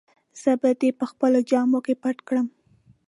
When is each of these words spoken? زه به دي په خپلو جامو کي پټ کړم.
زه 0.41 0.51
به 0.61 0.71
دي 0.79 0.89
په 0.99 1.05
خپلو 1.11 1.39
جامو 1.49 1.79
کي 1.85 1.93
پټ 2.01 2.17
کړم. 2.27 2.47